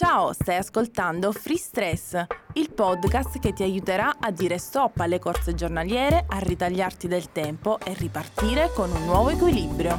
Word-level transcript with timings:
Ciao, 0.00 0.32
stai 0.32 0.54
ascoltando 0.54 1.32
Free 1.32 1.56
Stress, 1.56 2.24
il 2.52 2.70
podcast 2.70 3.40
che 3.40 3.52
ti 3.52 3.64
aiuterà 3.64 4.18
a 4.20 4.30
dire 4.30 4.56
stop 4.56 5.00
alle 5.00 5.18
corse 5.18 5.54
giornaliere, 5.54 6.24
a 6.28 6.38
ritagliarti 6.38 7.08
del 7.08 7.32
tempo 7.32 7.80
e 7.80 7.94
ripartire 7.94 8.70
con 8.72 8.92
un 8.92 9.04
nuovo 9.06 9.30
equilibrio. 9.30 9.98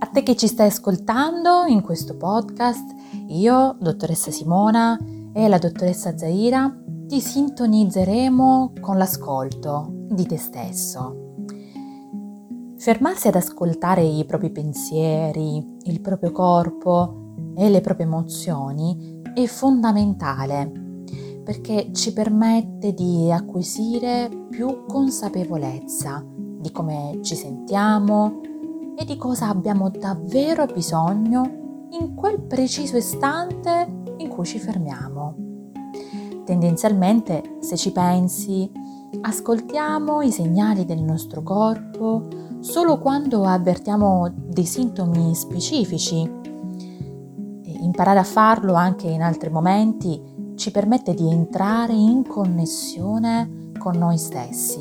A 0.00 0.06
te 0.06 0.22
che 0.24 0.34
ci 0.34 0.48
stai 0.48 0.66
ascoltando 0.66 1.66
in 1.66 1.80
questo 1.80 2.16
podcast, 2.16 2.92
io, 3.28 3.76
dottoressa 3.78 4.32
Simona 4.32 4.98
e 5.32 5.46
la 5.46 5.58
dottoressa 5.58 6.18
Zaira 6.18 6.76
ti 7.06 7.20
sintonizzeremo 7.20 8.72
con 8.80 8.98
l'ascolto 8.98 10.06
di 10.08 10.26
te 10.26 10.38
stesso 10.38 11.26
Fermarsi 12.78 13.26
ad 13.26 13.34
ascoltare 13.34 14.02
i 14.02 14.24
propri 14.24 14.50
pensieri, 14.50 15.78
il 15.82 16.00
proprio 16.00 16.30
corpo 16.30 17.34
e 17.56 17.68
le 17.68 17.80
proprie 17.80 18.06
emozioni 18.06 19.20
è 19.34 19.44
fondamentale 19.46 20.70
perché 21.42 21.90
ci 21.92 22.12
permette 22.12 22.94
di 22.94 23.32
acquisire 23.32 24.30
più 24.48 24.84
consapevolezza 24.86 26.24
di 26.24 26.70
come 26.70 27.18
ci 27.22 27.34
sentiamo 27.34 28.42
e 28.96 29.04
di 29.04 29.16
cosa 29.16 29.48
abbiamo 29.48 29.90
davvero 29.90 30.64
bisogno 30.66 31.88
in 31.90 32.14
quel 32.14 32.40
preciso 32.42 32.96
istante 32.96 34.02
in 34.18 34.28
cui 34.28 34.44
ci 34.44 34.60
fermiamo. 34.60 35.34
Tendenzialmente, 36.44 37.56
se 37.58 37.76
ci 37.76 37.90
pensi, 37.90 38.70
ascoltiamo 39.20 40.22
i 40.22 40.30
segnali 40.30 40.84
del 40.84 41.02
nostro 41.02 41.42
corpo 41.42 42.46
solo 42.60 42.98
quando 42.98 43.44
avvertiamo 43.44 44.32
dei 44.34 44.64
sintomi 44.64 45.34
specifici. 45.34 46.30
Imparare 47.80 48.18
a 48.18 48.24
farlo 48.24 48.74
anche 48.74 49.08
in 49.08 49.22
altri 49.22 49.50
momenti 49.50 50.20
ci 50.56 50.70
permette 50.70 51.14
di 51.14 51.30
entrare 51.30 51.92
in 51.92 52.26
connessione 52.26 53.70
con 53.78 53.96
noi 53.96 54.18
stessi, 54.18 54.80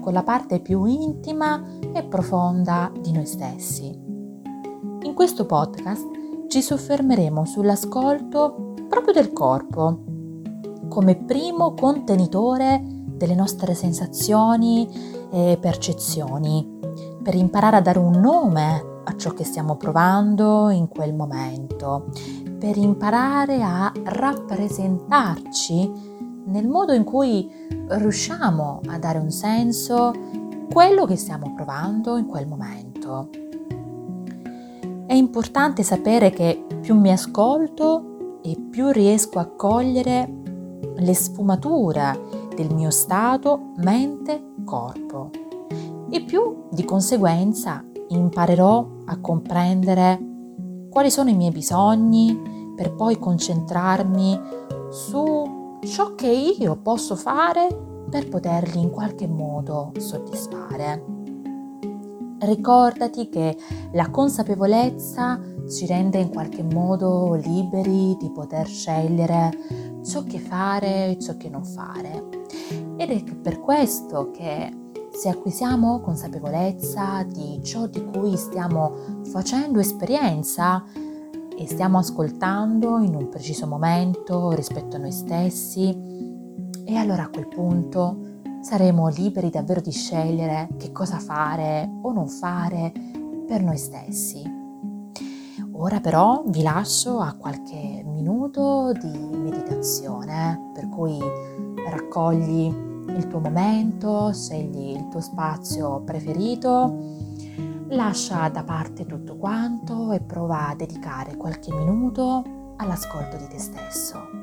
con 0.00 0.12
la 0.12 0.22
parte 0.22 0.60
più 0.60 0.84
intima 0.84 1.62
e 1.92 2.02
profonda 2.04 2.90
di 3.00 3.12
noi 3.12 3.26
stessi. 3.26 3.86
In 5.02 5.12
questo 5.14 5.44
podcast 5.44 6.06
ci 6.48 6.62
soffermeremo 6.62 7.44
sull'ascolto 7.44 8.74
proprio 8.88 9.12
del 9.12 9.32
corpo, 9.32 10.04
come 10.88 11.16
primo 11.16 11.74
contenitore 11.74 12.82
delle 12.82 13.34
nostre 13.34 13.74
sensazioni 13.74 14.88
e 15.30 15.58
percezioni 15.60 16.77
per 17.28 17.36
imparare 17.36 17.76
a 17.76 17.82
dare 17.82 17.98
un 17.98 18.20
nome 18.20 19.02
a 19.04 19.14
ciò 19.14 19.34
che 19.34 19.44
stiamo 19.44 19.76
provando 19.76 20.70
in 20.70 20.88
quel 20.88 21.12
momento, 21.12 22.06
per 22.58 22.78
imparare 22.78 23.60
a 23.62 23.92
rappresentarci 24.02 25.92
nel 26.46 26.66
modo 26.66 26.94
in 26.94 27.04
cui 27.04 27.46
riusciamo 27.86 28.80
a 28.86 28.98
dare 28.98 29.18
un 29.18 29.30
senso 29.30 30.06
a 30.06 30.14
quello 30.72 31.04
che 31.04 31.16
stiamo 31.16 31.52
provando 31.54 32.16
in 32.16 32.24
quel 32.24 32.46
momento. 32.46 33.28
È 35.04 35.12
importante 35.12 35.82
sapere 35.82 36.30
che 36.30 36.64
più 36.80 36.98
mi 36.98 37.12
ascolto 37.12 38.38
e 38.42 38.56
più 38.70 38.88
riesco 38.88 39.38
a 39.38 39.44
cogliere 39.44 40.32
le 40.96 41.14
sfumature 41.14 42.48
del 42.56 42.72
mio 42.72 42.88
stato 42.88 43.72
mente-corpo 43.76 45.37
e 46.10 46.22
più 46.22 46.68
di 46.70 46.84
conseguenza 46.84 47.84
imparerò 48.08 48.86
a 49.06 49.20
comprendere 49.20 50.18
quali 50.90 51.10
sono 51.10 51.30
i 51.30 51.36
miei 51.36 51.52
bisogni 51.52 52.72
per 52.74 52.94
poi 52.94 53.18
concentrarmi 53.18 54.40
su 54.90 55.78
ciò 55.82 56.14
che 56.14 56.28
io 56.28 56.76
posso 56.76 57.14
fare 57.14 57.68
per 58.08 58.28
poterli 58.28 58.80
in 58.80 58.90
qualche 58.90 59.26
modo 59.26 59.92
soddisfare. 59.98 61.16
Ricordati 62.40 63.28
che 63.28 63.56
la 63.92 64.10
consapevolezza 64.10 65.40
ci 65.68 65.86
rende 65.86 66.18
in 66.18 66.30
qualche 66.30 66.62
modo 66.62 67.34
liberi 67.34 68.16
di 68.16 68.30
poter 68.30 68.66
scegliere 68.66 69.50
ciò 70.04 70.22
che 70.22 70.38
fare 70.38 71.10
e 71.10 71.18
ciò 71.18 71.36
che 71.36 71.48
non 71.48 71.64
fare. 71.64 72.28
Ed 72.96 73.10
è 73.10 73.22
per 73.42 73.60
questo 73.60 74.30
che 74.30 74.70
se 75.18 75.28
acquisiamo 75.28 75.98
consapevolezza 75.98 77.24
di 77.24 77.60
ciò 77.64 77.88
di 77.88 78.04
cui 78.04 78.36
stiamo 78.36 78.94
facendo 79.32 79.80
esperienza 79.80 80.84
e 81.58 81.66
stiamo 81.66 81.98
ascoltando 81.98 83.00
in 83.00 83.16
un 83.16 83.28
preciso 83.28 83.66
momento 83.66 84.52
rispetto 84.52 84.94
a 84.94 85.00
noi 85.00 85.10
stessi, 85.10 85.90
e 86.84 86.94
allora 86.94 87.24
a 87.24 87.30
quel 87.30 87.48
punto 87.48 88.36
saremo 88.60 89.08
liberi 89.08 89.50
davvero 89.50 89.80
di 89.80 89.90
scegliere 89.90 90.68
che 90.76 90.92
cosa 90.92 91.18
fare 91.18 91.90
o 92.02 92.12
non 92.12 92.28
fare 92.28 92.92
per 93.44 93.60
noi 93.60 93.76
stessi. 93.76 94.48
Ora 95.72 95.98
però 95.98 96.44
vi 96.46 96.62
lascio 96.62 97.18
a 97.18 97.34
qualche 97.36 98.04
minuto 98.06 98.92
di 98.92 99.18
meditazione, 99.36 100.70
per 100.72 100.88
cui 100.88 101.18
raccogli 101.90 102.86
il 103.08 103.26
tuo 103.28 103.40
momento, 103.40 104.32
scegli 104.32 104.96
il 104.96 105.08
tuo 105.08 105.20
spazio 105.20 106.00
preferito, 106.00 107.16
lascia 107.88 108.48
da 108.48 108.62
parte 108.62 109.06
tutto 109.06 109.36
quanto 109.36 110.12
e 110.12 110.20
prova 110.20 110.68
a 110.68 110.74
dedicare 110.74 111.36
qualche 111.36 111.72
minuto 111.74 112.74
all'ascolto 112.76 113.36
di 113.36 113.48
te 113.48 113.58
stesso. 113.58 114.37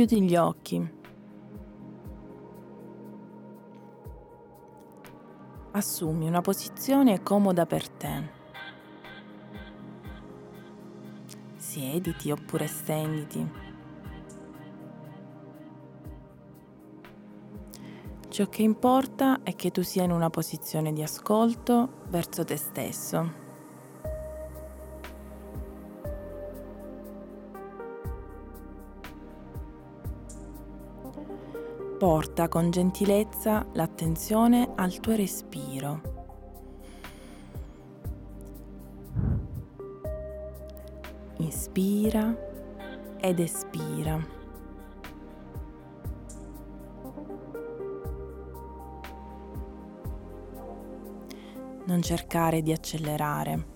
Chiudi 0.00 0.22
gli 0.22 0.34
occhi. 0.34 0.92
Assumi 5.72 6.26
una 6.26 6.40
posizione 6.40 7.22
comoda 7.22 7.66
per 7.66 7.86
te. 7.86 8.30
Siediti 11.54 12.30
oppure 12.30 12.66
stenditi. 12.66 13.46
Ciò 18.30 18.48
che 18.48 18.62
importa 18.62 19.42
è 19.42 19.54
che 19.54 19.70
tu 19.70 19.82
sia 19.82 20.04
in 20.04 20.12
una 20.12 20.30
posizione 20.30 20.94
di 20.94 21.02
ascolto 21.02 22.04
verso 22.08 22.42
te 22.42 22.56
stesso. 22.56 23.39
Porta 31.98 32.48
con 32.48 32.70
gentilezza 32.70 33.66
l'attenzione 33.72 34.72
al 34.74 34.98
tuo 35.00 35.14
respiro. 35.14 36.00
Inspira 41.36 42.34
ed 43.18 43.38
espira. 43.38 44.38
Non 51.84 52.02
cercare 52.02 52.62
di 52.62 52.72
accelerare. 52.72 53.66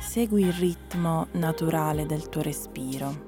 Segui 0.00 0.42
il 0.42 0.52
ritmo 0.52 1.28
naturale 1.32 2.04
del 2.06 2.28
tuo 2.28 2.42
respiro. 2.42 3.27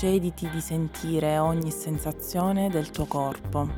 concediti 0.00 0.48
di 0.48 0.62
sentire 0.62 1.36
ogni 1.36 1.70
sensazione 1.70 2.70
del 2.70 2.90
tuo 2.90 3.04
corpo. 3.04 3.68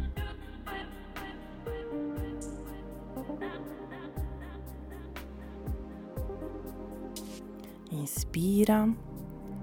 Inspira 7.89 8.89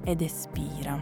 ed 0.04 0.20
espira. 0.20 1.02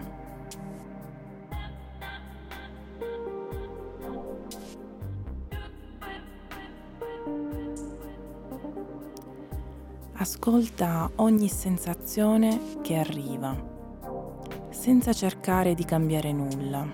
Ascolta 10.14 11.10
ogni 11.16 11.48
sensazione 11.48 12.80
che 12.84 12.98
arriva 12.98 13.77
senza 14.88 15.12
cercare 15.12 15.74
di 15.74 15.84
cambiare 15.84 16.32
nulla. 16.32 16.88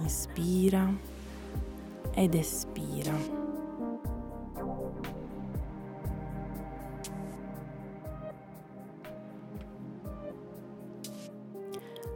Inspira 0.00 0.92
ed 2.12 2.34
espira. 2.34 3.14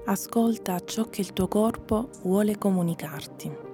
Ascolta 0.05 0.79
ciò 0.85 1.09
che 1.09 1.23
il 1.23 1.33
tuo 1.33 1.49
corpo 1.49 2.11
vuole 2.23 2.59
comunicarti. 2.59 3.74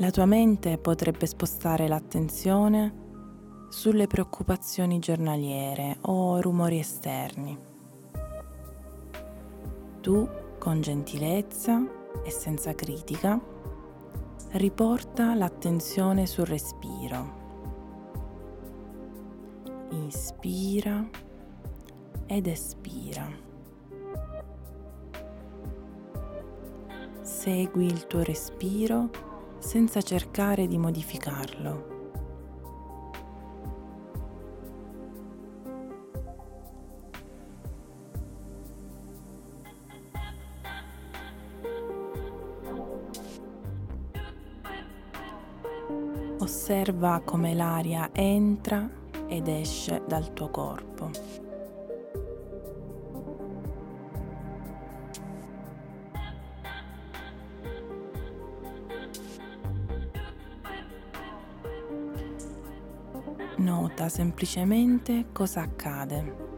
La 0.00 0.10
tua 0.10 0.26
mente 0.26 0.76
potrebbe 0.76 1.26
spostare 1.26 1.86
l'attenzione 1.86 3.68
sulle 3.68 4.06
preoccupazioni 4.06 4.98
giornaliere 4.98 5.98
o 6.02 6.40
rumori 6.40 6.78
esterni 6.78 7.68
tu, 10.00 10.28
con 10.58 10.80
gentilezza 10.80 11.86
e 12.24 12.30
senza 12.30 12.74
critica, 12.74 13.40
riporta 14.52 15.34
l'attenzione 15.34 16.26
sul 16.26 16.46
respiro. 16.46 17.38
Inspira 19.90 21.06
ed 22.26 22.46
espira. 22.46 23.28
Segui 27.20 27.86
il 27.86 28.06
tuo 28.06 28.22
respiro 28.22 29.29
senza 29.60 30.00
cercare 30.02 30.66
di 30.66 30.78
modificarlo. 30.78 31.98
Osserva 46.40 47.20
come 47.22 47.54
l'aria 47.54 48.10
entra 48.12 48.88
ed 49.28 49.46
esce 49.46 50.02
dal 50.06 50.32
tuo 50.32 50.48
corpo. 50.48 51.49
Nota 63.60 64.08
semplicemente 64.08 65.26
cosa 65.32 65.60
accade. 65.60 66.48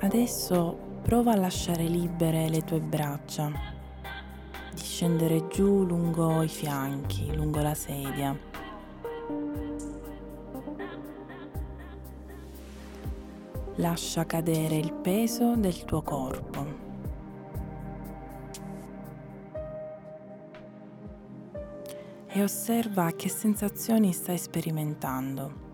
Adesso 0.00 0.78
prova 1.00 1.32
a 1.32 1.36
lasciare 1.36 1.84
libere 1.84 2.50
le 2.50 2.62
tue 2.64 2.80
braccia, 2.80 3.50
di 4.74 4.82
scendere 4.82 5.46
giù 5.48 5.86
lungo 5.86 6.42
i 6.42 6.48
fianchi, 6.48 7.34
lungo 7.34 7.60
la 7.62 7.74
sedia. 7.74 8.49
Lascia 13.80 14.26
cadere 14.26 14.76
il 14.76 14.92
peso 14.92 15.56
del 15.56 15.86
tuo 15.86 16.02
corpo. 16.02 16.66
E 22.26 22.42
osserva 22.42 23.10
che 23.12 23.30
sensazioni 23.30 24.12
stai 24.12 24.36
sperimentando. 24.36 25.68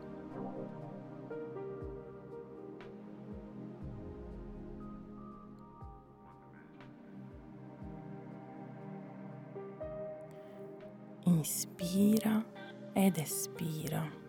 Inspira 11.25 12.45
ed 12.93 13.17
espira. 13.17 14.26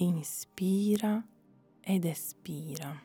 Inspira 0.00 1.20
ed 1.80 2.04
espira. 2.04 3.02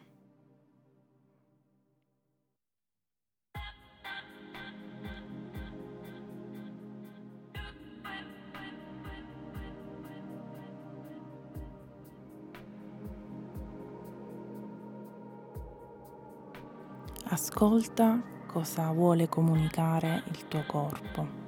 Ascolta 17.24 18.22
cosa 18.46 18.92
vuole 18.92 19.28
comunicare 19.28 20.22
il 20.28 20.48
tuo 20.48 20.64
corpo. 20.68 21.43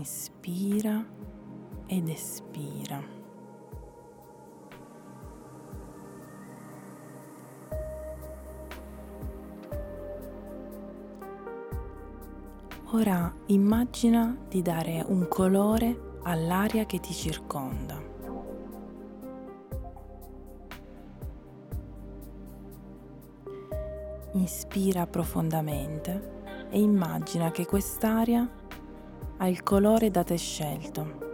Inspira 0.00 1.04
ed 1.86 2.08
espira. 2.08 3.02
Ora 12.92 13.30
immagina 13.48 14.34
di 14.48 14.62
dare 14.62 15.04
un 15.06 15.28
colore 15.28 16.16
all'aria 16.22 16.86
che 16.86 16.98
ti 16.98 17.12
circonda. 17.12 18.00
Inspira 24.32 25.06
profondamente 25.06 26.38
e 26.70 26.80
immagina 26.80 27.50
che 27.50 27.66
quest'aria 27.66 28.59
ha 29.42 29.48
il 29.48 29.62
colore 29.62 30.10
da 30.10 30.22
te 30.22 30.36
scelto. 30.36 31.28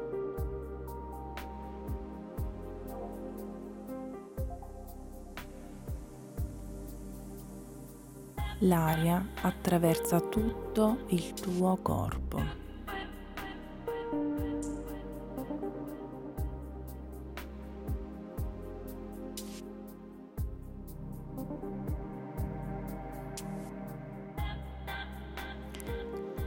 L'aria 8.60 9.26
attraversa 9.42 10.20
tutto 10.20 10.98
il 11.08 11.32
tuo 11.34 11.76
corpo. 11.82 12.65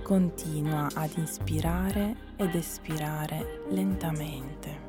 Continua 0.10 0.88
ad 0.96 1.12
inspirare 1.18 2.16
ed 2.36 2.56
espirare 2.56 3.62
lentamente 3.70 4.80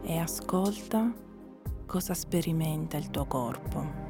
e 0.00 0.16
ascolta 0.16 1.12
cosa 1.84 2.14
sperimenta 2.14 2.96
il 2.96 3.10
tuo 3.10 3.26
corpo. 3.26 4.03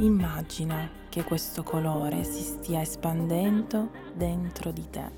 Immagina 0.00 0.88
che 1.08 1.24
questo 1.24 1.64
colore 1.64 2.22
si 2.22 2.42
stia 2.42 2.80
espandendo 2.80 3.90
dentro 4.14 4.70
di 4.70 4.88
te. 4.88 5.10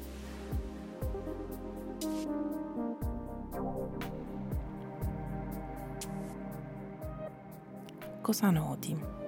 Cosa 8.23 8.51
noti? 8.51 9.20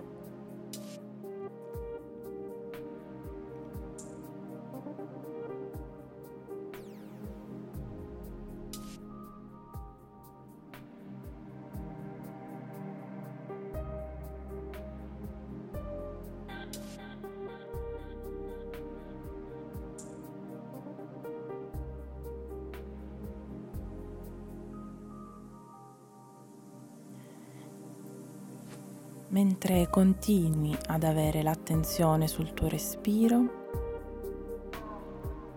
Mentre 29.32 29.88
continui 29.88 30.76
ad 30.88 31.04
avere 31.04 31.42
l'attenzione 31.42 32.28
sul 32.28 32.52
tuo 32.52 32.68
respiro, 32.68 33.60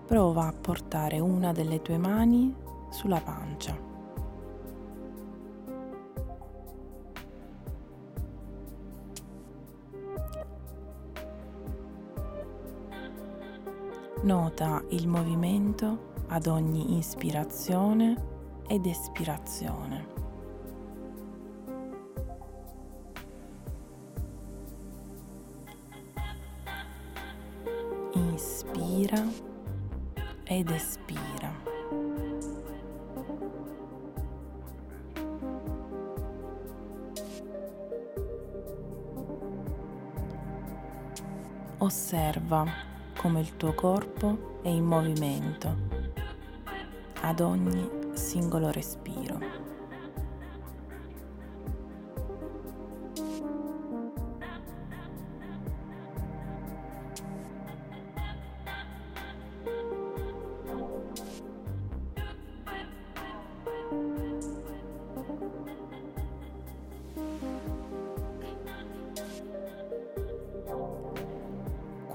prova 0.06 0.48
a 0.48 0.54
portare 0.54 1.20
una 1.20 1.52
delle 1.52 1.82
tue 1.82 1.98
mani 1.98 2.56
sulla 2.90 3.20
pancia. 3.20 3.78
Nota 14.22 14.84
il 14.90 15.08
movimento 15.08 16.14
ad 16.28 16.48
ogni 16.48 16.98
ispirazione 16.98 18.16
ed 18.68 18.86
espirazione. 18.86 20.25
Inspira 28.96 29.28
ed 30.46 30.70
espira. 30.70 31.54
Osserva 41.78 42.66
come 43.18 43.42
il 43.42 43.58
tuo 43.58 43.74
corpo 43.74 44.60
è 44.62 44.70
in 44.70 44.86
movimento 44.86 45.76
ad 47.22 47.40
ogni 47.42 47.90
singolo 48.14 48.72
respiro. 48.72 49.45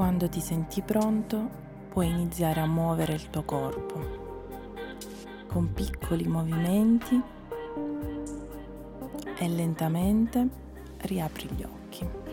Quando 0.00 0.30
ti 0.30 0.40
senti 0.40 0.80
pronto, 0.80 1.50
puoi 1.90 2.08
iniziare 2.08 2.60
a 2.60 2.66
muovere 2.66 3.12
il 3.12 3.28
tuo 3.28 3.42
corpo 3.42 4.00
con 5.46 5.74
piccoli 5.74 6.26
movimenti 6.26 7.20
e 9.36 9.46
lentamente 9.46 10.48
riapri 11.02 11.48
gli 11.54 11.62
occhi. 11.64 12.29